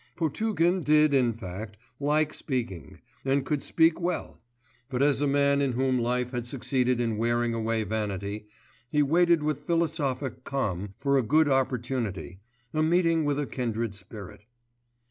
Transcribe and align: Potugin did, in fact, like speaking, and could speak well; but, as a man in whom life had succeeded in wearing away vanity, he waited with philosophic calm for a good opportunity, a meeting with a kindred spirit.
Potugin 0.15 0.81
did, 0.81 1.13
in 1.13 1.31
fact, 1.31 1.77
like 1.99 2.33
speaking, 2.33 3.01
and 3.23 3.45
could 3.45 3.61
speak 3.61 3.99
well; 4.01 4.39
but, 4.89 5.03
as 5.03 5.21
a 5.21 5.27
man 5.27 5.61
in 5.61 5.73
whom 5.73 5.99
life 5.99 6.31
had 6.31 6.47
succeeded 6.47 6.99
in 6.99 7.17
wearing 7.17 7.53
away 7.53 7.83
vanity, 7.83 8.47
he 8.89 9.03
waited 9.03 9.43
with 9.43 9.59
philosophic 9.59 10.43
calm 10.43 10.95
for 10.97 11.19
a 11.19 11.21
good 11.21 11.47
opportunity, 11.47 12.39
a 12.73 12.81
meeting 12.81 13.25
with 13.25 13.37
a 13.39 13.45
kindred 13.45 13.93
spirit. 13.93 14.41